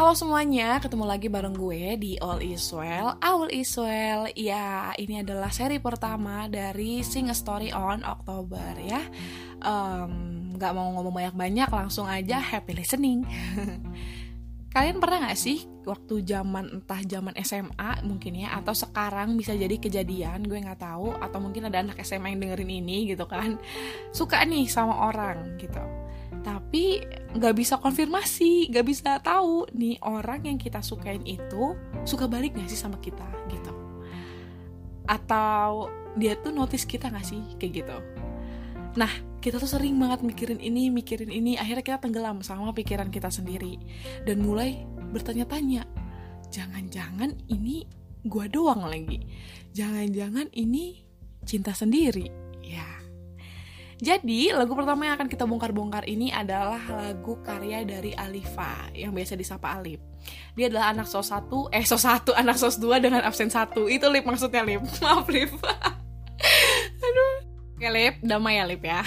[0.00, 4.32] Halo semuanya, ketemu lagi bareng gue di All Is Well, All Is Well.
[4.32, 9.04] Ya, ini adalah seri pertama dari Sing a Story on Oktober ya.
[9.60, 13.28] Um, gak mau ngomong banyak-banyak, langsung aja happy listening.
[14.72, 19.76] Kalian pernah gak sih waktu zaman entah zaman SMA mungkin ya atau sekarang bisa jadi
[19.76, 23.60] kejadian gue nggak tahu atau mungkin ada anak SMA yang dengerin ini gitu kan
[24.16, 25.99] suka nih sama orang gitu
[26.40, 27.04] tapi
[27.36, 31.76] nggak bisa konfirmasi nggak bisa tahu nih orang yang kita sukain itu
[32.08, 33.72] suka balik gak sih sama kita gitu.
[35.04, 37.96] Atau dia tuh notice kita gak sih kayak gitu.
[38.96, 43.32] Nah kita tuh sering banget mikirin ini, mikirin ini, akhirnya kita tenggelam sama pikiran kita
[43.32, 43.80] sendiri.
[44.28, 44.84] Dan mulai
[45.16, 45.88] bertanya-tanya,
[46.52, 47.88] jangan-jangan ini
[48.28, 49.24] gua doang lagi,
[49.72, 51.08] jangan-jangan ini
[51.48, 52.28] cinta sendiri,
[52.60, 52.99] ya.
[54.00, 59.36] Jadi lagu pertama yang akan kita bongkar-bongkar ini adalah lagu karya dari Alifa yang biasa
[59.36, 60.00] disapa Alip.
[60.56, 63.92] Dia adalah anak sos satu, eh sos satu, anak sos dua dengan absen satu.
[63.92, 64.80] Itu Lip maksudnya Lip.
[65.04, 65.52] Maaf Lip.
[67.80, 69.00] Oke Lip, damai ya Lip ya.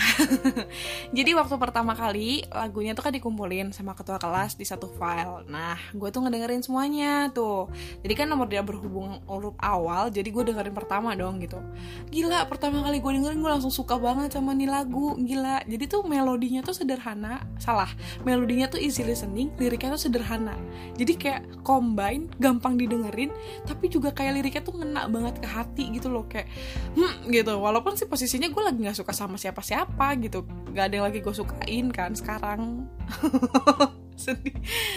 [1.21, 5.45] Jadi waktu pertama kali lagunya tuh kan dikumpulin sama ketua kelas di satu file.
[5.45, 7.69] Nah gue tuh ngedengerin semuanya tuh.
[8.01, 11.61] Jadi kan nomor dia berhubung urut awal Jadi gue dengerin pertama dong gitu.
[12.09, 15.21] Gila pertama kali gue dengerin gue langsung suka banget sama nih lagu.
[15.21, 15.69] Gila.
[15.69, 17.45] Jadi tuh melodinya tuh sederhana.
[17.61, 17.93] Salah.
[18.25, 20.57] Melodinya tuh easy listening Liriknya tuh sederhana.
[20.97, 23.29] Jadi kayak combine Gampang didengerin
[23.69, 26.25] Tapi juga kayak liriknya tuh ngena banget ke hati gitu loh.
[26.25, 26.49] Kayak
[26.97, 27.53] hmm gitu.
[27.61, 30.47] Walaupun sih posisinya gue lagi nggak suka sama siapa-siapa gitu.
[30.71, 32.87] Nggak ada yang lagi gue sukain kan sekarang.
[34.13, 34.53] Sedih.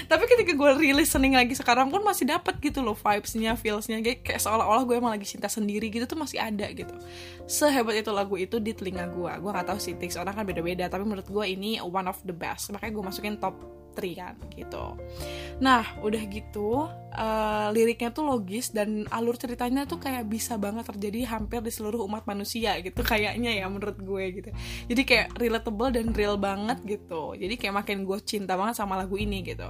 [0.07, 3.99] Tapi ketika gue rilis listening lagi sekarang pun masih dapat gitu loh vibesnya feelsnya.
[4.05, 6.93] Kayak, kayak seolah-olah gue emang lagi cinta sendiri gitu tuh masih ada gitu.
[7.49, 10.87] Sehebat itu lagu itu di telinga gue gue nggak tahu sih tics orang kan beda-beda.
[10.87, 12.71] Tapi menurut gue ini one of the best.
[12.71, 13.57] Makanya gue masukin top
[13.97, 14.85] 3 kan gitu.
[15.61, 21.37] Nah udah gitu uh, liriknya tuh logis dan alur ceritanya tuh kayak bisa banget terjadi
[21.37, 24.51] hampir di seluruh umat manusia gitu kayaknya ya menurut gue gitu.
[24.93, 27.35] Jadi kayak relatable dan real banget gitu.
[27.35, 29.67] Jadi kayak makin gue cinta banget sama lagu ini gitu.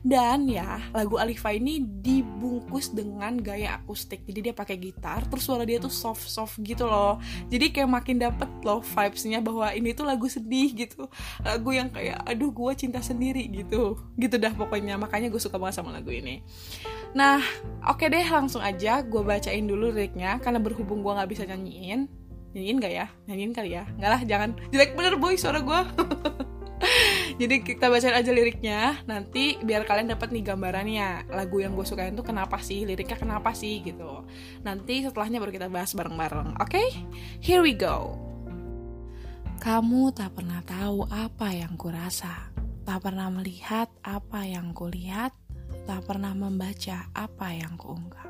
[0.00, 4.24] Dan ya lagu Alifa ini dibungkus dengan gaya akustik.
[4.26, 7.20] Jadi dia pakai gitar terus suara dia tuh soft soft gitu loh.
[7.52, 11.06] Jadi kayak makin dapet loh vibesnya bahwa ini tuh lagu sedih gitu.
[11.44, 15.82] Lagu yang kayak aduh gue cinta sendiri gitu gitu dah pokoknya makanya gue suka banget
[15.82, 16.40] sama lagu ini
[17.10, 17.42] Nah,
[17.90, 22.06] oke okay deh langsung aja gue bacain dulu liriknya karena berhubung gue nggak bisa nyanyiin.
[22.54, 23.06] Nyanyiin gak ya?
[23.26, 23.84] Nyanyiin kali ya?
[23.98, 24.50] Nggak lah, jangan.
[24.70, 25.80] Jelek bener boy suara gue.
[27.40, 32.12] Jadi kita bacain aja liriknya, nanti biar kalian dapat nih gambarannya lagu yang gue sukain
[32.12, 34.26] tuh kenapa sih, liriknya kenapa sih gitu.
[34.66, 36.68] Nanti setelahnya baru kita bahas bareng-bareng, oke?
[36.68, 36.88] Okay?
[37.40, 38.18] Here we go.
[39.60, 42.49] Kamu tak pernah tahu apa yang kurasa,
[42.90, 45.30] tak pernah melihat apa yang kulihat,
[45.86, 48.26] tak pernah membaca apa yang kuungkap.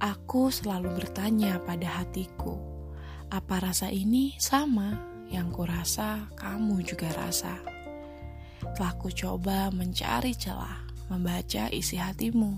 [0.00, 2.56] Aku selalu bertanya pada hatiku,
[3.28, 4.96] apa rasa ini sama
[5.28, 7.60] yang kurasa kamu juga rasa.
[8.72, 12.56] Telah ku coba mencari celah, membaca isi hatimu.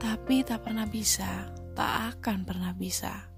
[0.00, 3.28] Tapi tak pernah bisa, tak akan pernah bisa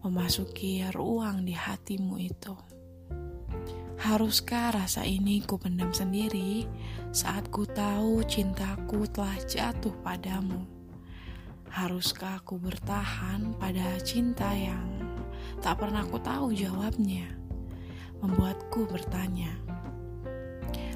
[0.00, 2.75] memasuki ruang di hatimu itu.
[3.96, 6.68] Haruskah rasa ini ku pendam sendiri
[7.16, 10.68] saat ku tahu cintaku telah jatuh padamu?
[11.72, 14.84] Haruskah ku bertahan pada cinta yang
[15.64, 17.24] tak pernah ku tahu jawabnya?
[18.20, 19.56] Membuatku bertanya,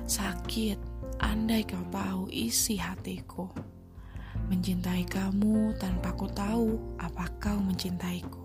[0.05, 0.77] sakit
[1.25, 3.49] andai kau tahu isi hatiku.
[4.53, 8.40] Mencintai kamu tanpa ku tahu apa kau mencintaiku.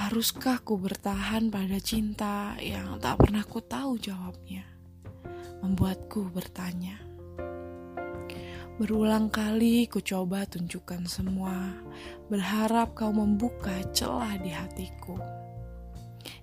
[0.00, 4.64] Haruskah ku bertahan pada cinta yang tak pernah ku tahu jawabnya?
[5.60, 6.96] Membuatku bertanya.
[8.80, 11.76] Berulang kali ku coba tunjukkan semua,
[12.32, 15.20] berharap kau membuka celah di hatiku.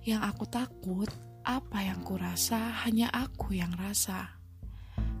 [0.06, 1.10] Yang aku takut,
[1.42, 4.38] apa yang ku rasa hanya aku yang rasa.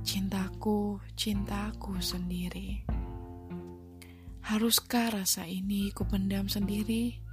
[0.06, 2.86] Cintaku, cintaku sendiri.
[4.46, 7.27] Haruskah rasa ini ku pendam sendiri?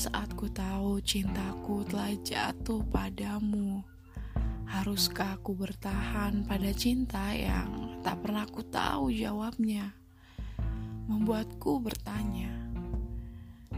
[0.00, 3.84] Saat ku tahu cintaku telah jatuh padamu.
[4.64, 9.92] Haruskah aku bertahan pada cinta yang tak pernah ku tahu jawabnya?
[11.04, 12.48] Membuatku bertanya,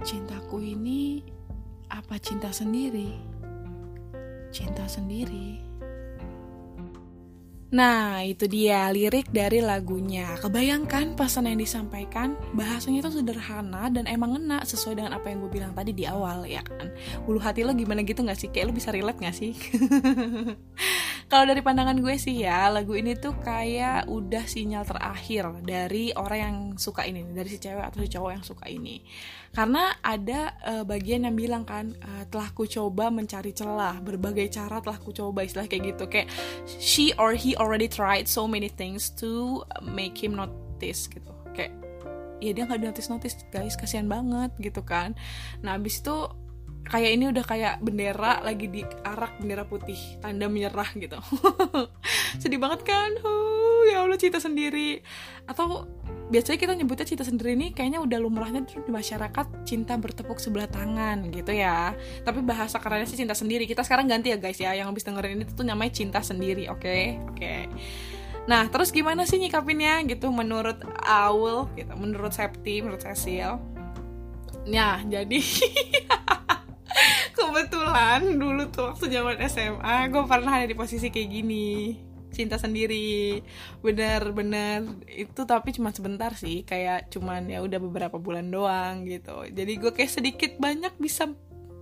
[0.07, 1.27] cintaku ini
[1.91, 3.19] apa cinta sendiri?
[4.55, 5.72] Cinta sendiri.
[7.73, 10.37] Nah, itu dia lirik dari lagunya.
[10.45, 15.49] Kebayangkan pesan yang disampaikan, bahasanya itu sederhana dan emang ngena sesuai dengan apa yang gue
[15.49, 16.93] bilang tadi di awal, ya kan?
[17.25, 18.53] Ulu hati lo gimana gitu gak sih?
[18.53, 19.57] Kayak lo bisa relate gak sih?
[21.32, 26.38] kalau dari pandangan gue sih ya lagu ini tuh kayak udah sinyal terakhir dari orang
[26.44, 29.00] yang suka ini dari si cewek atau si cowok yang suka ini.
[29.49, 34.84] Karena ada uh, bagian yang bilang kan uh, telah ku coba mencari celah berbagai cara
[34.84, 36.05] telah ku coba istilah kayak gitu.
[36.05, 36.29] Kayak
[36.69, 41.32] she or he already tried so many things to make him notice gitu.
[41.56, 41.73] Kayak
[42.44, 45.17] ya dia nggak notice notice guys kasihan banget gitu kan.
[45.64, 46.29] Nah abis itu
[46.87, 51.19] kayak ini udah kayak bendera lagi di arak bendera putih tanda menyerah gitu
[52.43, 55.00] sedih banget kan huh, ya allah cinta sendiri
[55.46, 55.87] atau
[56.32, 61.29] biasanya kita nyebutnya cinta sendiri ini kayaknya udah lumrahnya di masyarakat cinta bertepuk sebelah tangan
[61.29, 61.93] gitu ya
[62.25, 65.43] tapi bahasa kerennya sih cinta sendiri kita sekarang ganti ya guys ya yang habis dengerin
[65.43, 67.05] ini tuh namanya cinta sendiri oke okay?
[67.20, 67.62] oke okay.
[68.43, 73.55] Nah, terus gimana sih nyikapinnya gitu menurut Aul gitu, menurut Septi, menurut Cecil?
[74.67, 75.38] Nah, jadi
[77.43, 81.99] kebetulan dulu tuh waktu zaman SMA gue pernah ada di posisi kayak gini.
[82.33, 83.43] Cinta sendiri.
[83.85, 86.65] Bener-bener itu tapi cuma sebentar sih.
[86.65, 89.44] Kayak cuman ya udah beberapa bulan doang gitu.
[89.50, 91.29] Jadi gue kayak sedikit banyak bisa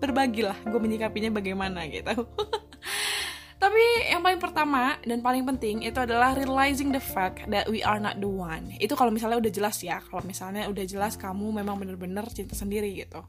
[0.00, 2.16] berbagi lah gue menyikapinya bagaimana gitu.
[3.60, 8.00] Tapi yang paling pertama dan paling penting itu adalah realizing the fact that we are
[8.00, 8.72] not the one.
[8.80, 10.00] Itu kalau misalnya udah jelas ya.
[10.00, 13.20] Kalau misalnya udah jelas kamu memang bener-bener cinta sendiri gitu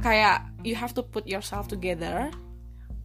[0.00, 2.32] kayak you have to put yourself together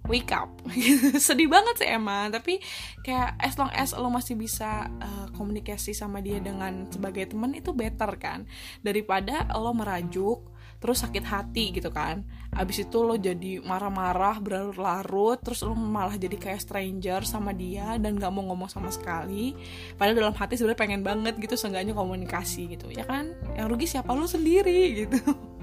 [0.06, 0.50] wake up.
[1.26, 2.62] Sedih banget sih emang tapi
[3.02, 7.74] kayak as long as lo masih bisa uh, komunikasi sama dia dengan sebagai teman itu
[7.74, 8.46] better kan.
[8.82, 12.22] Daripada lo merajuk terus sakit hati gitu kan.
[12.54, 18.22] Abis itu lo jadi marah-marah berlarut-larut terus lo malah jadi kayak stranger sama dia dan
[18.22, 19.58] gak mau ngomong sama sekali.
[19.98, 22.94] Padahal dalam hati sebenarnya pengen banget gitu seenggaknya komunikasi gitu.
[22.94, 23.34] Ya kan?
[23.58, 24.14] Yang rugi siapa?
[24.14, 25.20] Lo sendiri gitu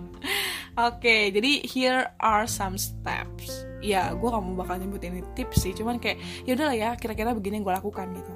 [0.78, 3.66] okay, jadi here are some steps.
[3.82, 7.34] Ya, gue gak mau bakal nyebut ini tips sih, cuman kayak ya udahlah ya, kira-kira
[7.34, 8.32] begini yang gue lakukan gitu.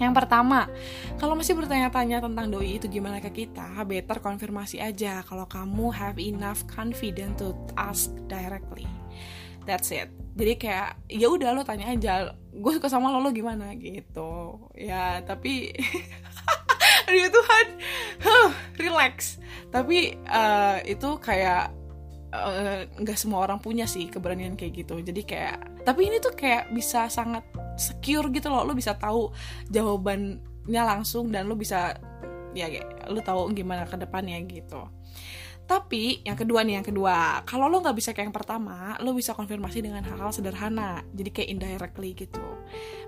[0.00, 0.64] Yang pertama,
[1.20, 6.16] kalau masih bertanya-tanya tentang doi itu gimana ke kita, better konfirmasi aja kalau kamu have
[6.16, 8.88] enough confidence to ask directly.
[9.68, 10.08] That's it.
[10.40, 14.56] Jadi kayak ya udah lo tanya aja, gue suka sama lo lo gimana gitu.
[14.72, 15.76] Ya tapi
[17.10, 17.66] aduh Tuhan.
[18.22, 19.42] Huh, relax.
[19.74, 21.74] Tapi uh, itu kayak
[22.30, 25.02] eh, nggak uh, semua orang punya sih keberanian kayak gitu.
[25.02, 27.42] Jadi kayak tapi ini tuh kayak bisa sangat
[27.74, 28.62] secure gitu loh.
[28.62, 29.34] Lo bisa tahu
[29.68, 31.98] jawabannya langsung dan lo bisa
[32.54, 32.66] ya
[33.10, 34.86] lo tahu gimana ke depannya gitu.
[35.70, 39.38] Tapi yang kedua nih yang kedua, kalau lo nggak bisa kayak yang pertama, lo bisa
[39.38, 42.42] konfirmasi dengan hal-hal sederhana, jadi kayak indirectly gitu.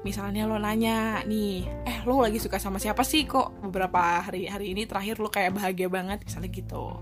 [0.03, 4.75] Misalnya lo nanya nih, eh lo lagi suka sama siapa sih kok beberapa hari hari
[4.75, 6.99] ini terakhir lo kayak bahagia banget misalnya gitu.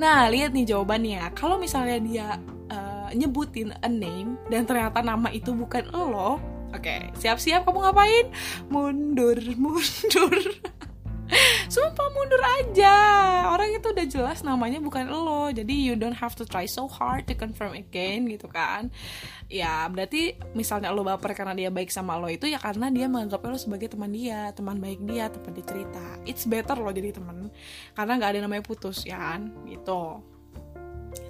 [0.00, 2.28] Nah lihat nih jawabannya, kalau misalnya dia
[2.72, 6.40] uh, nyebutin a name dan ternyata nama itu bukan lo,
[6.72, 8.26] oke okay, siap-siap kamu ngapain?
[8.72, 10.40] Mundur, mundur.
[11.72, 12.96] Sumpah mundur aja.
[13.48, 15.48] Orang itu udah jelas namanya bukan lo.
[15.48, 18.92] Jadi you don't have to try so hard to confirm again gitu kan.
[19.48, 23.44] Ya berarti misalnya lo baper karena dia baik sama lo itu Ya karena dia menganggap
[23.44, 26.04] lo sebagai teman dia Teman baik dia, teman dia cerita.
[26.24, 27.52] It's better lo jadi teman
[27.92, 29.52] Karena gak ada namanya putus ya kan?
[29.68, 30.32] Gitu.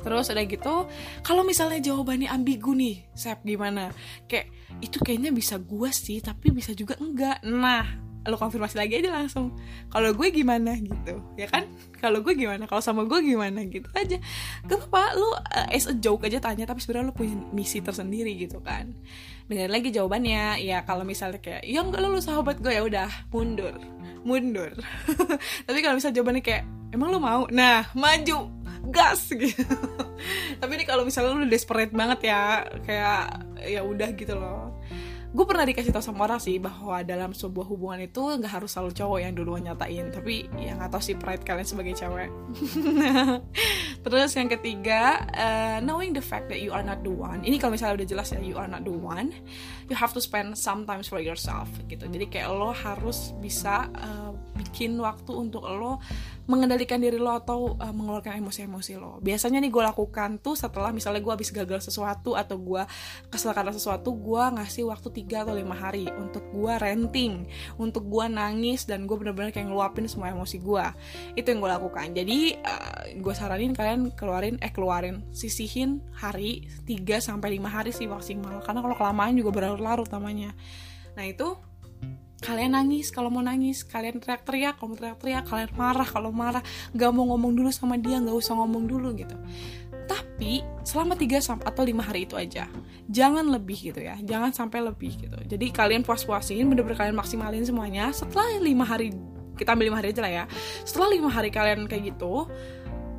[0.03, 0.87] Terus ada gitu,
[1.23, 3.95] kalau misalnya jawabannya ambigu nih, Sep gimana?
[4.27, 4.51] Kayak
[4.83, 7.43] itu kayaknya bisa gue sih, tapi bisa juga enggak.
[7.47, 7.87] Nah,
[8.23, 9.55] lo konfirmasi lagi aja langsung.
[9.91, 11.67] Kalau gue gimana gitu ya kan?
[11.99, 12.71] Kalau gue gimana?
[12.71, 13.67] Kalau sama gue gimana?
[13.67, 14.19] Gitu aja.
[14.67, 15.39] Gak apa lo uh,
[15.71, 18.95] as a joke aja tanya tapi sebenarnya lo punya misi tersendiri gitu kan.
[19.51, 20.63] Dengan lagi jawabannya.
[20.63, 23.75] Ya kalau misalnya kayak ya enggak lo, lo sahabat gue ya udah mundur.
[24.23, 24.71] Mundur.
[25.67, 26.63] Tapi kalau misalnya jawabannya kayak
[26.95, 27.43] emang lo mau?
[27.51, 28.63] Nah maju.
[28.93, 29.63] Gas gitu.
[30.59, 34.75] Tapi ini kalau misalnya lo desperate banget ya kayak ya udah gitu loh
[35.33, 38.93] gue pernah dikasih tau sama orang sih bahwa dalam sebuah hubungan itu nggak harus selalu
[38.93, 40.13] cowok yang duluan nyatain.
[40.13, 42.29] Tapi ya nggak tau sih pride kalian sebagai cewek.
[44.05, 47.41] Terus yang ketiga uh, knowing the fact that you are not the one.
[47.41, 49.33] Ini kalau misalnya udah jelas ya you are not the one
[49.89, 52.05] you have to spend some time for yourself gitu.
[52.05, 56.01] Jadi kayak lo harus bisa uh, bikin waktu untuk lo
[56.51, 59.23] mengendalikan diri lo atau uh, mengeluarkan emosi-emosi lo.
[59.23, 62.83] Biasanya nih gue lakukan tuh setelah misalnya gue habis gagal sesuatu atau gue
[63.31, 67.47] kesel karena sesuatu, gue ngasih waktu 3 atau lima hari untuk gue renting,
[67.79, 70.87] untuk gue nangis dan gue bener-bener kayak ngeluapin semua emosi gue.
[71.39, 72.07] Itu yang gue lakukan.
[72.11, 77.95] Jadi uh, eh, gue saranin kalian keluarin eh keluarin sisihin hari 3 sampai lima hari
[77.95, 78.59] sih maksimal.
[78.67, 80.51] Karena kalau kelamaan juga berlarut-larut namanya.
[81.15, 81.55] Nah itu
[82.43, 87.11] kalian nangis kalau mau nangis kalian teriak-teriak kalau mau teriak-teriak kalian marah kalau marah gak
[87.15, 89.39] mau ngomong dulu sama dia gak usah ngomong dulu gitu
[90.43, 92.67] happy selama 3 sampai atau 5 hari itu aja.
[93.07, 94.19] Jangan lebih gitu ya.
[94.19, 95.39] Jangan sampai lebih gitu.
[95.39, 98.11] Jadi kalian puas-puasin bener-bener kalian maksimalin semuanya.
[98.11, 99.15] Setelah 5 hari
[99.55, 100.45] kita ambil 5 hari aja lah ya.
[100.83, 102.51] Setelah 5 hari kalian kayak gitu,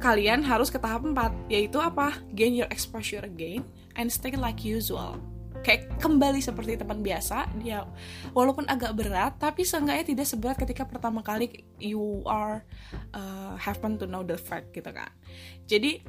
[0.03, 1.15] kalian harus ke tahap 4
[1.48, 2.12] yaitu apa?
[2.36, 3.63] Gain your exposure again
[3.96, 5.15] and stay like usual
[5.63, 7.88] kayak kembali seperti teman biasa dia
[8.36, 12.67] walaupun agak berat tapi seenggaknya tidak seberat ketika pertama kali you are
[13.15, 15.10] uh, happen to know the fact gitu kan.
[15.65, 16.03] Jadi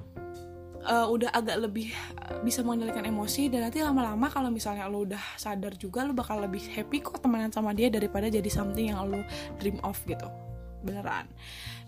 [0.85, 5.21] uh, udah agak lebih uh, bisa mengendalikan emosi dan nanti lama-lama kalau misalnya lo udah
[5.41, 9.25] sadar juga lo bakal lebih happy kok temenan sama dia daripada jadi something yang lo
[9.59, 10.29] dream of gitu
[10.85, 11.27] beneran.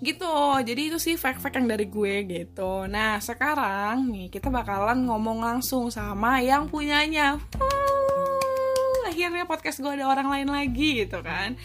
[0.00, 0.32] Gitu
[0.64, 2.88] jadi itu sih fact-fact yang dari gue gitu.
[2.88, 7.36] Nah sekarang nih kita bakalan ngomong langsung sama yang punyanya.
[7.60, 7.96] Uh,
[9.06, 11.56] akhirnya podcast gue ada orang lain lagi gitu kan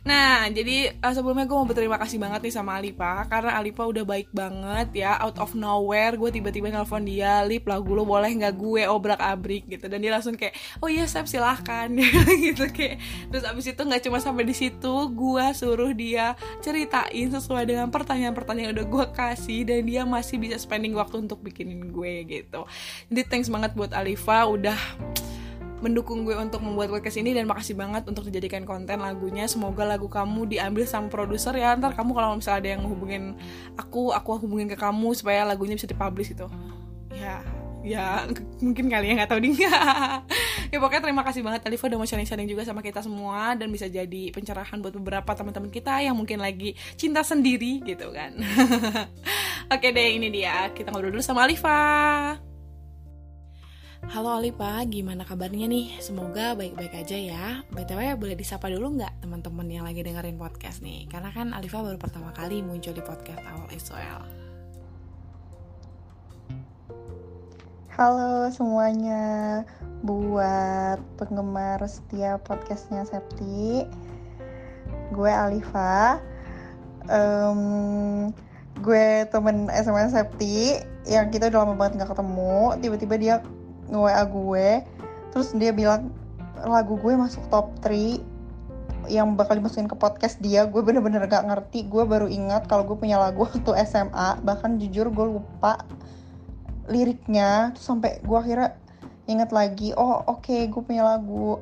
[0.00, 4.00] Nah, jadi uh, sebelumnya gue mau berterima kasih banget nih sama Alipa Karena Alipa udah
[4.00, 8.54] baik banget ya Out of nowhere gue tiba-tiba nelfon dia Lip lagu lo boleh nggak
[8.56, 9.68] gue obrak-abrik?
[9.68, 9.92] Gitu.
[9.92, 11.92] Dan dia langsung kayak, oh iya Sep silahkan.
[12.48, 12.96] Gitu kayak
[13.28, 16.32] Terus abis itu nggak cuma sampai di situ Gue suruh dia
[16.64, 21.44] ceritain sesuai dengan pertanyaan-pertanyaan yang udah gue kasih Dan dia masih bisa spending waktu untuk
[21.44, 22.64] bikinin gue gitu.
[23.12, 24.80] Jadi thanks banget buat Alifa udah
[25.80, 29.48] mendukung gue untuk membuat podcast ini dan makasih banget untuk dijadikan konten lagunya.
[29.48, 31.72] Semoga lagu kamu diambil sama produser ya.
[31.76, 33.34] Ntar kamu kalau misalnya ada yang hubungin
[33.80, 36.46] aku aku hubungin ke kamu supaya lagunya bisa dipublish gitu.
[37.10, 37.40] Ya
[37.80, 38.28] ya
[38.60, 39.56] mungkin kalian nggak tahu ding.
[40.70, 43.90] Ya pokoknya terima kasih banget Alifa udah mau sharing-sharing juga sama kita semua dan bisa
[43.90, 48.38] jadi pencerahan buat beberapa teman-teman kita yang mungkin lagi cinta sendiri gitu kan.
[49.74, 50.70] Oke deh ini dia.
[50.70, 52.49] Kita ngobrol dulu sama Alifa
[54.08, 56.00] Halo Alipa, gimana kabarnya nih?
[56.00, 57.44] Semoga baik-baik aja ya.
[57.68, 61.04] BTW boleh disapa dulu nggak teman-teman yang lagi dengerin podcast nih?
[61.04, 64.22] Karena kan Alifa baru pertama kali muncul di podcast awal SOL.
[67.92, 69.68] Halo semuanya,
[70.00, 73.84] buat penggemar setiap podcastnya Septi,
[75.12, 76.16] gue Alifa,
[77.04, 78.32] um,
[78.80, 83.36] gue temen SMA Septi yang kita udah lama banget gak ketemu, tiba-tiba dia
[83.90, 84.68] nge-WA gue
[85.30, 86.10] terus dia bilang
[86.64, 88.30] lagu gue masuk top 3
[89.08, 90.68] yang bakal dimasukin ke podcast dia.
[90.68, 95.08] Gue bener-bener gak ngerti gue baru ingat kalau gue punya lagu waktu SMA bahkan jujur
[95.08, 95.82] gue lupa
[96.90, 98.74] liriknya terus sampai gue akhirnya
[99.30, 101.58] inget lagi oh oke okay, gue punya lagu.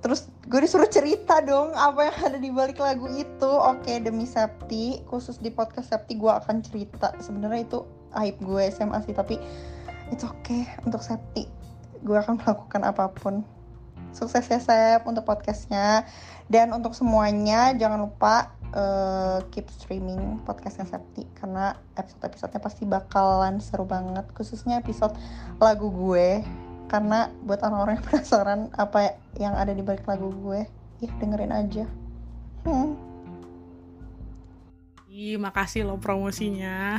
[0.00, 3.50] Terus gue disuruh cerita dong apa yang ada di balik lagu itu.
[3.50, 7.12] Oke okay, demi Septi khusus di podcast Septi gue akan cerita.
[7.20, 7.84] Sebenarnya itu
[8.16, 9.36] aib gue SMA sih tapi
[10.10, 11.60] it's okay untuk Septi
[12.00, 13.44] gue akan melakukan apa pun.
[14.10, 16.02] Sukses ya Sep untuk podcastnya.
[16.50, 23.86] Dan untuk semuanya jangan lupa uh, keep streaming podcastnya Septi karena episode-episodenya pasti bakalan seru
[23.86, 25.14] banget khususnya episode
[25.62, 26.42] lagu gue.
[26.90, 30.66] Karena buat orang-orang yang penasaran apa yang ada di balik lagu gue
[30.98, 31.84] ya dengerin aja.
[32.66, 33.09] Hmm.
[35.20, 36.96] Ih, makasih lo promosinya.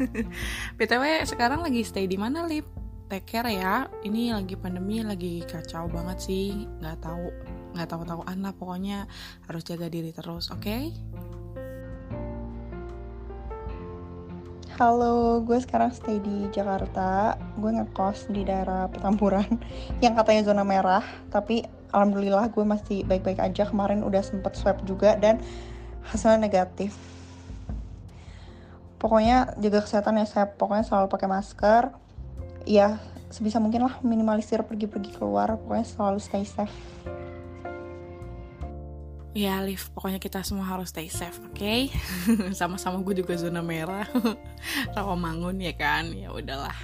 [0.80, 2.64] BTW sekarang lagi stay di mana, Lip?
[3.12, 3.92] Take care ya.
[4.00, 6.64] Ini lagi pandemi, lagi kacau banget sih.
[6.80, 7.28] Nggak tahu,
[7.76, 8.56] nggak tahu tahu anak.
[8.56, 9.04] Pokoknya
[9.44, 10.64] harus jaga diri terus, oke?
[10.64, 10.96] Okay?
[14.80, 17.36] Halo, gue sekarang stay di Jakarta.
[17.60, 19.60] Gue ngekos di daerah Petamburan
[20.04, 23.68] yang katanya zona merah, tapi alhamdulillah gue masih baik-baik aja.
[23.68, 25.36] Kemarin udah sempet swab juga dan
[26.08, 26.96] hasilnya negatif
[29.02, 31.90] pokoknya jaga kesehatan ya saya pokoknya selalu pakai masker.
[32.62, 33.02] Ya
[33.34, 35.58] sebisa mungkin lah minimalisir pergi-pergi keluar.
[35.58, 36.70] Pokoknya selalu stay safe
[39.32, 41.56] Ya, Liv, pokoknya kita semua harus stay safe, oke?
[41.56, 41.88] Okay?
[42.60, 44.04] Sama-sama gue juga zona merah.
[44.96, 46.12] Rawamangun ya kan?
[46.12, 46.76] Ya udahlah.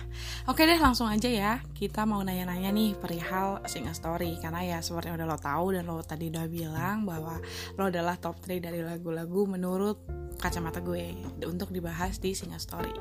[0.48, 1.60] Oke deh, langsung aja ya.
[1.76, 6.00] Kita mau nanya-nanya nih perihal single story karena ya seperti udah lo tahu dan lo
[6.00, 7.36] tadi udah bilang bahwa
[7.76, 10.00] lo adalah top 3 dari lagu-lagu menurut
[10.40, 12.96] kacamata gue untuk dibahas di single story.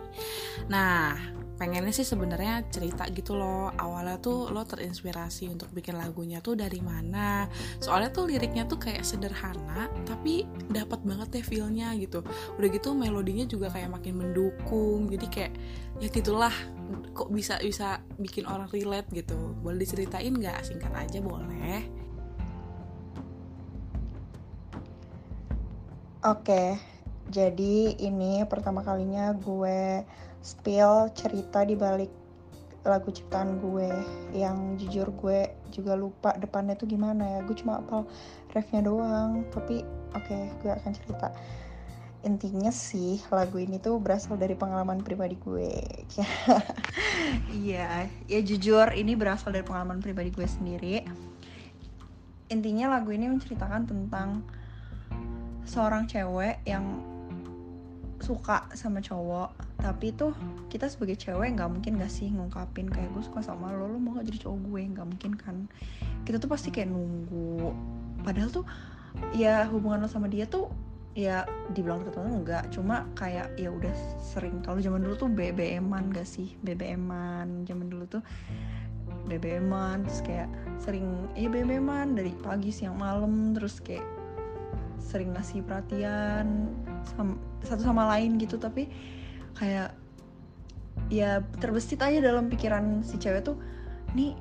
[0.68, 1.16] Nah,
[1.58, 3.74] pengennya sih sebenarnya cerita gitu loh.
[3.74, 7.50] Awalnya tuh lo terinspirasi untuk bikin lagunya tuh dari mana.
[7.82, 12.22] Soalnya tuh liriknya tuh kayak sederhana tapi dapat banget deh feelnya gitu.
[12.56, 15.54] Udah gitu melodinya juga kayak makin mendukung jadi kayak
[15.98, 16.54] ya gitulah
[17.12, 19.36] kok bisa bisa bikin orang relate gitu.
[19.60, 20.62] Boleh diceritain nggak?
[20.62, 21.82] Singkat aja boleh.
[26.22, 26.78] Oke
[27.28, 30.08] jadi ini pertama kalinya gue
[30.48, 32.08] spill cerita di balik
[32.88, 33.92] lagu ciptaan gue
[34.32, 37.40] yang jujur gue juga lupa depannya tuh gimana ya.
[37.44, 38.08] Gue cuma apal
[38.56, 39.84] refnya doang tapi
[40.16, 41.36] oke okay, gue akan cerita.
[42.24, 45.72] Intinya sih lagu ini tuh berasal dari pengalaman pribadi gue.
[47.52, 51.04] Iya ya jujur ini berasal dari pengalaman pribadi gue sendiri.
[52.48, 54.48] Intinya lagu ini menceritakan tentang
[55.68, 57.17] seorang cewek yang
[58.18, 60.34] suka sama cowok tapi tuh
[60.74, 64.18] kita sebagai cewek nggak mungkin gak sih ngungkapin kayak gue suka sama lo lo mau
[64.18, 64.82] gak jadi cowok gue?
[64.98, 65.56] Nggak mungkin kan.
[66.26, 67.72] Kita tuh pasti kayak nunggu.
[68.26, 68.66] Padahal tuh
[69.38, 70.68] ya hubungan lo sama dia tuh
[71.18, 74.66] ya dibilang deket enggak cuma kayak ya udah sering.
[74.66, 76.58] Kalau zaman dulu tuh BBM-an gak sih?
[76.66, 78.24] BBM-an zaman dulu tuh
[79.30, 80.50] BBM-an terus kayak
[80.82, 81.06] sering
[81.38, 84.17] ya BBM-an dari pagi siang malam terus kayak
[84.98, 86.74] sering ngasih perhatian
[87.16, 88.90] sama, satu sama lain gitu tapi
[89.58, 89.94] kayak
[91.08, 93.58] ya terbesit aja dalam pikiran si cewek tuh
[94.18, 94.36] nih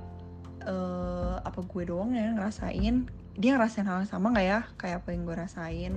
[0.66, 3.06] uh, apa gue doang ya ngerasain?
[3.36, 4.60] Dia ngerasain hal yang sama nggak ya?
[4.80, 5.94] Kayak apa yang gue rasain?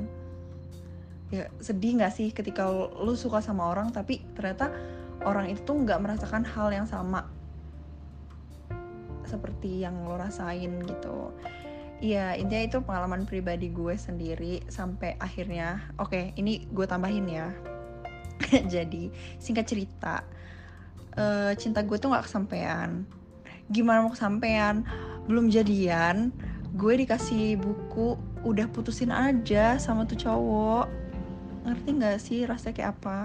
[1.29, 4.73] Ya sedih nggak sih ketika lu suka sama orang tapi ternyata
[5.25, 7.27] orang itu tuh nggak merasakan hal yang sama
[9.29, 11.29] seperti yang lo rasain gitu
[11.99, 17.51] Iya intinya itu pengalaman pribadi gue sendiri sampai akhirnya oke okay, ini gue tambahin ya.
[18.73, 20.23] Jadi singkat cerita
[21.19, 23.03] uh, cinta gue tuh nggak kesampaian
[23.69, 24.81] gimana mau kesampaian
[25.29, 26.33] belum jadian
[26.73, 30.87] gue dikasih buku udah putusin aja sama tuh cowok.
[31.67, 33.19] Ngerti nggak sih rasanya kayak apa?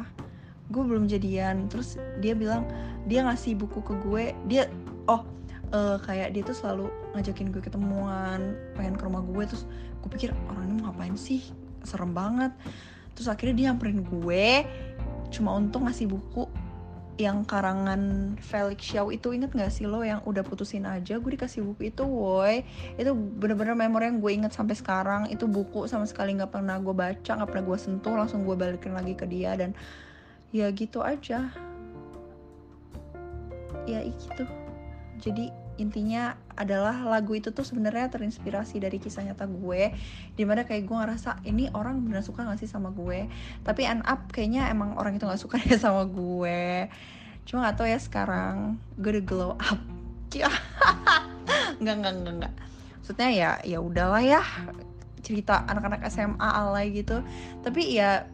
[0.72, 2.66] Gue belum jadian terus dia bilang
[3.06, 4.66] dia ngasih buku ke gue dia
[5.06, 5.22] oh
[5.74, 6.86] uh, kayak dia tuh selalu
[7.18, 9.66] ngajakin gue ketemuan pengen ke rumah gue terus
[10.00, 11.42] gue pikir orang ini mau ngapain sih?
[11.82, 12.54] Serem banget.
[13.18, 14.46] Terus akhirnya dia nyamperin gue
[15.34, 16.46] cuma untuk ngasih buku
[17.14, 19.34] yang karangan Felix Xiao itu.
[19.34, 22.62] Inget gak sih lo yang udah putusin aja gue dikasih buku itu woi.
[22.98, 25.30] Itu bener-bener memori yang gue inget sampai sekarang.
[25.30, 28.94] Itu buku sama sekali nggak pernah gue baca nggak pernah gue sentuh langsung gue balikin
[28.94, 29.74] lagi ke dia dan
[30.54, 31.50] ya gitu aja.
[33.84, 34.48] Ya gitu
[35.24, 39.90] jadi intinya adalah lagu itu tuh sebenarnya terinspirasi dari kisah nyata gue
[40.38, 43.26] di mana kayak gue ngerasa ini orang bener suka gak sih sama gue?
[43.66, 46.86] Tapi end up kayaknya emang orang itu gak suka ya sama gue.
[47.42, 49.80] Cuma gak tau ya sekarang gue udah glow up.
[51.82, 52.54] Nggak nggak nggak nggak.
[52.98, 54.42] Maksudnya ya ya udahlah ya
[55.22, 57.22] cerita anak-anak SMA alay gitu.
[57.62, 58.26] Tapi ya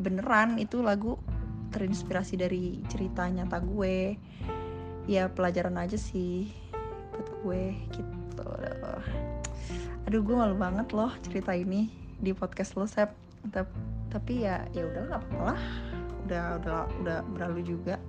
[0.00, 1.20] beneran itu lagu
[1.72, 4.16] terinspirasi dari cerita nyata gue.
[5.04, 6.63] Ya pelajaran aja sih
[7.44, 8.48] gue gitu.
[10.08, 13.12] Aduh gue malu banget loh cerita ini di podcast lo Sep.
[14.08, 15.62] Tapi ya ya udah nggak apa-apa lah.
[16.24, 18.00] Udah udah udah berlalu juga.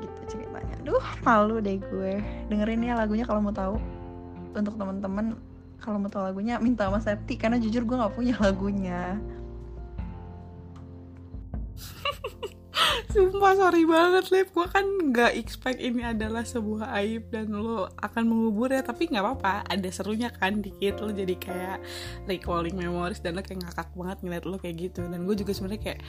[0.00, 0.80] Gitu ceritanya.
[0.80, 2.24] Aduh malu deh gue.
[2.48, 3.76] Dengerin ya lagunya kalau mau tahu.
[4.56, 5.36] Untuk teman-teman
[5.78, 7.36] kalau mau tahu lagunya minta sama Septi.
[7.36, 9.20] Karena jujur gue nggak punya lagunya
[13.12, 14.48] Sumpah sorry banget Lip.
[14.50, 14.84] Gue kan
[15.14, 19.66] gak expect ini adalah sebuah aib Dan lo akan mengubur ya Tapi gak apa-apa.
[19.70, 21.78] Ada serunya kan dikit Lo jadi kayak
[22.26, 25.06] recalling memories Dan lo kayak ngakak banget ngeliat lo kayak gitu.
[25.06, 26.02] Dan gue juga sebenarnya kayak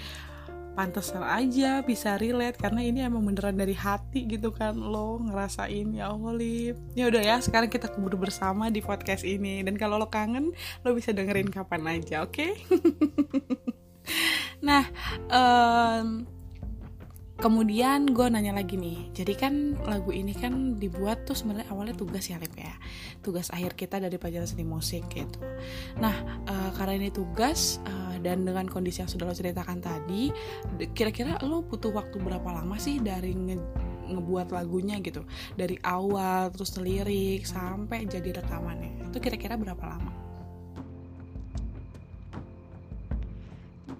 [0.80, 5.92] pantesan aja bisa relate karena ini emang beneran dari hati gitu kan lo ngerasain.
[5.92, 6.80] Ya Allah Lip.
[6.96, 9.60] Ya udah ya sekarang kita kubur bersama di podcast ini.
[9.60, 10.56] Dan kalau lo kangen
[10.88, 12.32] lo bisa dengerin kapan aja oke?
[12.32, 12.52] Okay?
[14.68, 14.88] nah
[15.28, 16.24] um,
[17.40, 22.28] kemudian gue nanya lagi nih jadi kan lagu ini kan dibuat tuh sebenarnya awalnya tugas
[22.28, 22.76] ya Lip ya.
[23.24, 25.40] Tugas akhir kita dari pelajaran seni musik gitu.
[26.00, 30.32] Nah uh, karena ini tugas uh, dan dengan kondisi yang sudah lo ceritakan tadi
[30.92, 33.56] kira-kira lo butuh waktu berapa lama sih dari nge
[34.10, 35.24] ngebuat lagunya gitu?
[35.56, 39.12] Dari awal terus lirik sampai jadi rekamannya.
[39.12, 40.12] Itu kira-kira berapa lama?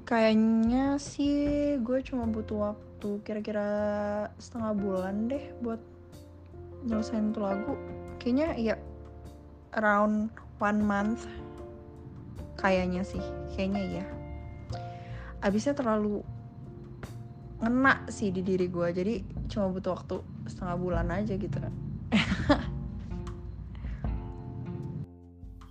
[0.04, 3.70] Kayaknya sih gue cuma butuh waktu waktu kira-kira
[4.44, 5.80] setengah bulan deh buat
[6.84, 7.80] nyelesain tuh lagu.
[8.20, 8.76] Kayaknya ya
[9.80, 10.28] around
[10.60, 11.24] one month
[12.60, 13.24] kayaknya sih
[13.56, 14.06] kayaknya ya.
[15.40, 16.28] Abisnya terlalu
[17.64, 20.20] ngena sih di diri gue jadi cuma butuh waktu
[20.52, 21.56] setengah bulan aja gitu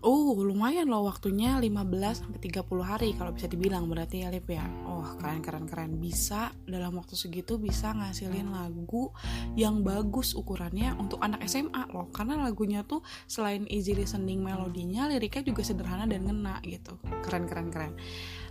[0.08, 4.64] Oh, lumayan loh waktunya 15 sampai 30 hari kalau bisa dibilang berarti ya Lip ya.
[4.88, 9.12] Oh, keren keren keren bisa dalam waktu segitu bisa ngasilin lagu
[9.52, 12.08] yang bagus ukurannya untuk anak SMA loh.
[12.08, 16.96] Karena lagunya tuh selain easy listening melodinya, liriknya juga sederhana dan ngena gitu.
[17.20, 17.92] Keren keren keren.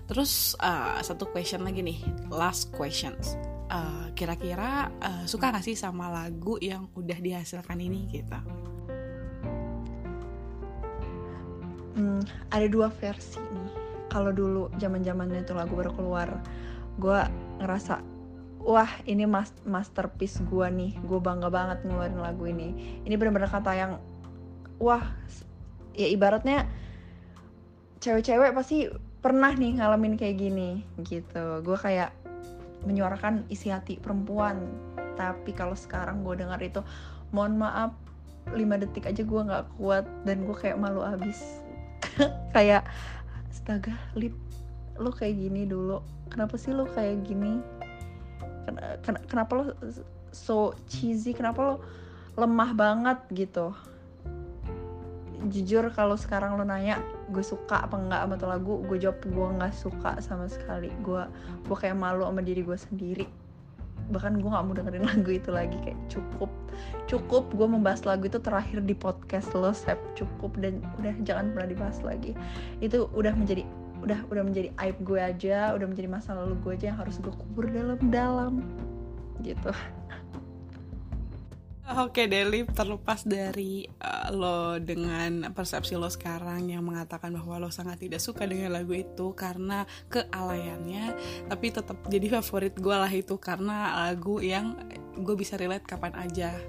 [0.05, 3.33] Terus uh, satu question lagi nih, last questions.
[3.73, 8.37] Uh, kira-kira uh, suka gak sih sama lagu yang udah dihasilkan ini gitu?
[11.97, 13.69] Hmm, ada dua versi nih.
[14.07, 16.29] Kalau dulu zaman zamannya itu lagu baru keluar
[16.97, 17.19] gue
[17.61, 18.01] ngerasa
[18.63, 20.93] wah ini mas masterpiece gue nih.
[21.03, 23.01] Gue bangga banget ngeluarin lagu ini.
[23.03, 23.91] Ini benar-benar kata yang
[24.77, 25.03] wah
[25.97, 26.69] ya ibaratnya
[27.97, 28.85] cewek-cewek pasti
[29.17, 31.65] pernah nih ngalamin kayak gini gitu.
[31.65, 32.13] Gue kayak
[32.85, 34.69] menyuarakan isi hati perempuan.
[35.17, 36.85] Tapi kalau sekarang gue dengar itu
[37.33, 37.91] mohon maaf
[38.53, 41.66] 5 detik aja gue nggak kuat dan gue kayak malu abis
[42.55, 42.83] kayak
[43.49, 44.35] astaga lip
[44.97, 46.01] lo kayak gini dulu.
[46.27, 47.61] Kenapa sih lo kayak gini?
[49.05, 49.65] Ken kenapa lo
[50.33, 51.31] so cheesy?
[51.37, 51.75] Kenapa lo
[52.35, 53.19] lemah banget?
[53.31, 53.71] Gitu.
[55.47, 56.97] Jujur kalau sekarang lo nanya
[57.29, 58.81] gue suka apa enggak sama lagu?
[58.89, 60.89] Gue jawab gue nggak suka sama sekali.
[61.05, 61.23] Gue
[61.65, 63.46] gue kayak malu sama diri gue sendiri
[64.11, 66.51] bahkan gue nggak mau dengerin lagu itu lagi kayak cukup
[67.07, 69.97] cukup gue membahas lagu itu terakhir di podcast lo sep.
[70.13, 72.37] Cukup dan udah jangan pernah dibahas lagi.
[72.83, 73.65] Itu udah menjadi
[74.05, 77.33] udah udah menjadi aib gue aja udah menjadi masa lalu gue aja yang harus gue
[77.33, 78.61] kubur dalam-dalam.
[79.41, 79.71] Gitu
[81.87, 88.03] Oke Deli, terlepas dari uh, lo dengan persepsi lo sekarang yang mengatakan bahwa lo sangat
[88.03, 91.15] tidak suka dengan lagu itu karena kealayannya,
[91.47, 94.75] tapi tetap jadi favorit gue lah itu karena lagu yang
[95.15, 96.59] gue bisa relate kapan aja.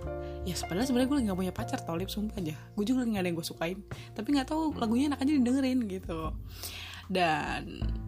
[0.47, 2.55] Ya sebenarnya sebenarnya gue nggak punya pacar tau lip sumpah aja.
[2.79, 3.79] Gue juga nggak ada yang gue sukain,
[4.15, 6.31] tapi nggak tahu lagunya enak aja didengerin gitu.
[7.11, 8.08] Dan ah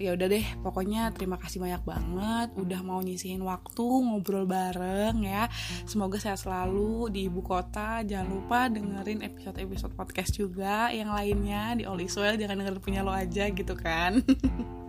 [0.00, 5.48] ya udah deh pokoknya terima kasih banyak banget udah mau nyisihin waktu ngobrol bareng ya.
[5.84, 8.04] Semoga sehat selalu di ibu kota.
[8.06, 13.00] Jangan lupa dengerin episode episode podcast juga yang lainnya di All Well jangan dengerin punya
[13.02, 14.20] lo aja gitu kan.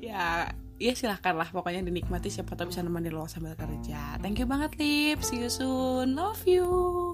[0.00, 4.16] Ya ya silahkan lah pokoknya dinikmati siapa tahu bisa nemenin lo sambil kerja.
[4.22, 5.20] Thank you banget Lip.
[5.26, 6.14] See you soon.
[6.14, 7.09] Love you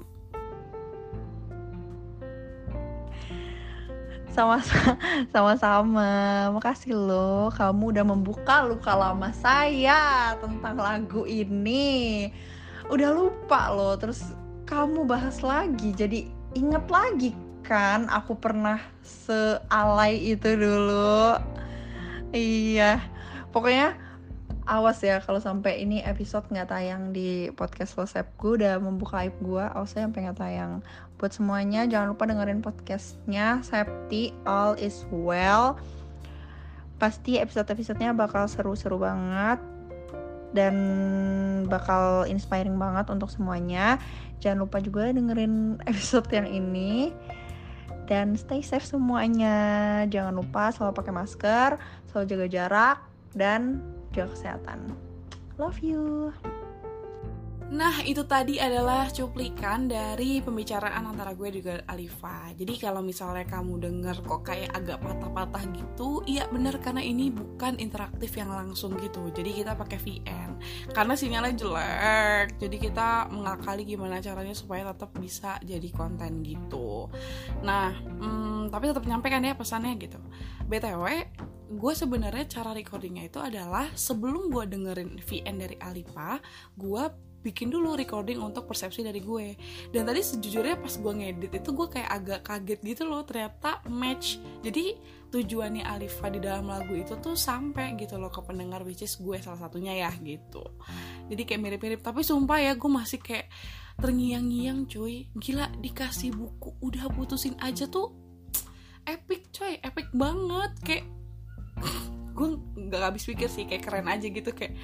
[4.36, 6.10] sama sama
[6.52, 12.28] makasih loh kamu udah membuka luka lama saya tentang lagu ini.
[12.92, 14.20] Udah lupa loh terus
[14.68, 15.96] kamu bahas lagi.
[15.96, 17.32] Jadi inget lagi
[17.64, 21.40] kan aku pernah sealai itu dulu.
[22.36, 23.00] Iya
[23.56, 23.96] pokoknya
[24.66, 29.32] awas ya kalau sampai ini episode nggak tayang di podcast Losep gue udah membuka aib
[29.38, 30.82] gue awas ya sampai nggak tayang
[31.16, 33.64] buat semuanya jangan lupa dengerin podcastnya.
[33.64, 35.80] Septi All Is Well.
[36.96, 39.60] Pasti episode-episodenya bakal seru-seru banget
[40.56, 40.74] dan
[41.68, 44.00] bakal inspiring banget untuk semuanya.
[44.40, 47.12] Jangan lupa juga dengerin episode yang ini.
[48.06, 49.56] Dan stay safe semuanya.
[50.06, 51.70] Jangan lupa selalu pakai masker
[52.12, 52.98] selalu jaga jarak
[53.34, 53.82] dan
[54.14, 54.94] jaga kesehatan.
[55.60, 56.32] Love you.
[57.66, 62.54] Nah, itu tadi adalah cuplikan dari pembicaraan antara gue juga Alifa.
[62.54, 67.74] Jadi kalau misalnya kamu denger kok kayak agak patah-patah gitu, iya bener karena ini bukan
[67.82, 69.34] interaktif yang langsung gitu.
[69.34, 70.50] Jadi kita pakai VN.
[70.94, 72.46] Karena sinyalnya jelek.
[72.62, 77.10] Jadi kita mengakali gimana caranya supaya tetap bisa jadi konten gitu.
[77.66, 80.22] Nah, hmm, tapi tetap nyampe kan ya pesannya gitu.
[80.70, 81.02] BTW,
[81.66, 86.38] gue sebenarnya cara recordingnya itu adalah sebelum gue dengerin VN dari Alipa,
[86.78, 89.54] gue bikin dulu recording untuk persepsi dari gue.
[89.94, 94.42] Dan tadi sejujurnya pas gue ngedit itu gue kayak agak kaget gitu loh ternyata match.
[94.66, 94.98] Jadi
[95.30, 99.38] tujuannya Alifa di dalam lagu itu tuh sampai gitu loh ke pendengar which is gue
[99.38, 100.66] salah satunya ya gitu.
[101.30, 102.00] Jadi kayak mirip-mirip.
[102.02, 103.46] Tapi sumpah ya gue masih kayak
[104.02, 105.30] terngiang-ngiang cuy.
[105.38, 108.10] Gila dikasih buku udah putusin aja tuh
[109.14, 109.78] epic coy.
[109.78, 110.72] Epic banget.
[110.82, 111.04] Kayak
[112.36, 112.48] gue
[112.90, 114.76] nggak habis pikir sih kayak keren aja gitu kayak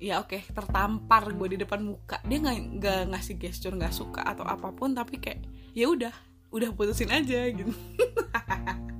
[0.00, 2.18] ya oke okay, tertampar gue di depan muka.
[2.24, 5.44] Dia nggak nggak ngasih gesture nggak suka atau apa pun tapi kayak
[5.76, 6.12] ya udah
[6.50, 7.70] udah putusin aja gitu.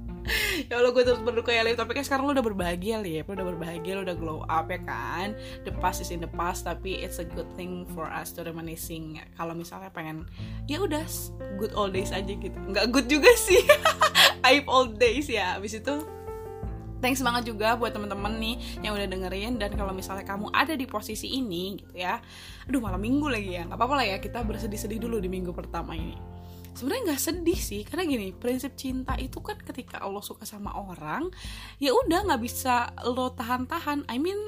[0.71, 3.35] Ya Allah gue terus berduka ya tapi kan sekarang lo udah berbahagia li ya lo
[3.35, 5.35] udah berbahagia lo udah glow up ya kan?
[5.67, 9.19] The past is in the past tapi it's a good thing for us to reminiscing.
[9.35, 10.31] Kalau misalnya pengen
[10.71, 11.03] ya udah
[11.59, 12.55] good old days aja gitu.
[12.55, 13.59] Nggak good juga sih.
[14.47, 15.59] Aib old days ya.
[15.59, 16.07] Abis itu
[17.01, 19.57] thanks banget juga buat temen-temen nih yang udah dengerin.
[19.59, 22.21] Dan kalau misalnya kamu ada di posisi ini gitu ya.
[22.69, 23.67] Aduh malam minggu lagi ya.
[23.67, 26.15] Nggak apa-apa lah ya kita bersedih-sedih dulu di minggu pertama ini.
[26.71, 31.27] Sebenarnya nggak sedih sih karena gini prinsip cinta itu kan ketika Allah suka sama orang
[31.83, 34.07] ya udah nggak bisa lo tahan-tahan.
[34.07, 34.39] I mean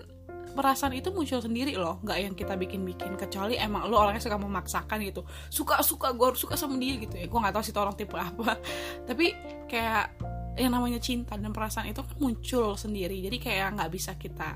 [0.53, 1.99] perasaan itu muncul sendiri loh.
[2.05, 5.27] Nggak yang kita bikin-bikin kecuali emang lo orangnya suka memaksakan gitu.
[5.49, 7.27] Suka suka gue harus suka sama dia gitu ya.
[7.27, 8.61] Gue nggak tahu sih orang tipe apa.
[9.09, 9.27] Tapi
[9.67, 13.25] kayak yang namanya cinta dan perasaan itu kan muncul sendiri.
[13.25, 14.51] Jadi kayak nggak bisa kita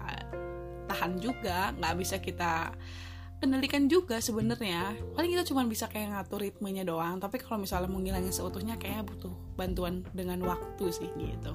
[0.86, 2.72] tahan juga nggak bisa kita
[3.40, 4.96] kendalikan juga sebenarnya.
[5.16, 7.20] Paling kita cuma bisa kayak ngatur ritmenya doang.
[7.20, 11.52] Tapi kalau misalnya mau ngilangin seutuhnya kayak butuh bantuan dengan waktu sih gitu.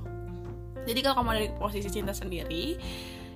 [0.82, 2.78] Jadi kalau kamu ada di posisi cinta sendiri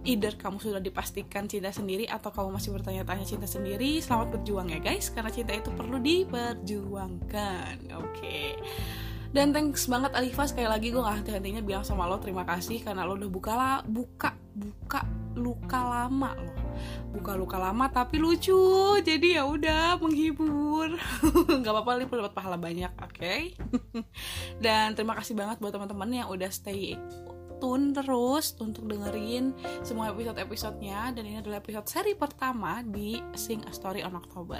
[0.05, 4.77] either kamu sudah dipastikan cinta sendiri atau kamu masih bertanya-tanya cinta sendiri selamat berjuang ya
[4.77, 7.75] guys karena cinta itu perlu diperjuangkan.
[7.97, 8.13] Oke.
[8.13, 8.49] okay.
[9.31, 13.07] Dan thanks banget Alifa sekali lagi gue gak henti-hentinya bilang sama lo terima kasih karena
[13.07, 15.01] lo udah buka lah buka buka
[15.35, 16.53] luka lama lo
[17.15, 18.55] buka luka lama tapi lucu
[18.99, 20.95] jadi ya udah menghibur
[21.63, 23.55] nggak apa-apa nih dapat pahala banyak oke okay?
[24.63, 26.99] dan terima kasih banget buat teman-teman yang udah stay
[27.59, 33.71] tune terus untuk dengerin semua episode-episodenya dan ini adalah episode seri pertama di Sing a
[33.71, 34.59] Story on October.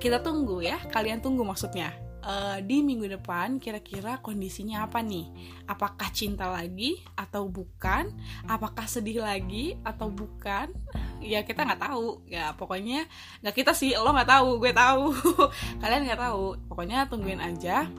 [0.00, 1.92] Kita tunggu ya, kalian tunggu maksudnya.
[2.22, 5.26] Uh, di minggu depan kira-kira kondisinya apa nih?
[5.66, 8.14] Apakah cinta lagi atau bukan?
[8.46, 10.70] Apakah sedih lagi atau bukan?
[11.18, 12.22] Ya kita nggak tahu.
[12.30, 13.10] Ya pokoknya
[13.42, 15.04] nggak kita sih, lo nggak tahu, gue tahu.
[15.82, 16.44] kalian nggak tahu.
[16.70, 17.90] Pokoknya tungguin aja.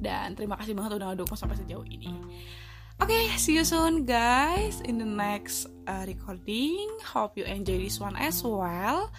[0.00, 2.12] Dan terima kasih banget udah ngedukung sampai sejauh ini.
[2.96, 6.88] Oke, okay, see you soon guys in the next uh, recording.
[7.04, 9.12] Hope you enjoy this one as well.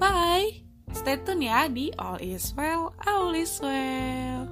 [0.00, 0.63] Bye.
[0.94, 4.46] Stay tune ya di All Is Well, All Is Well.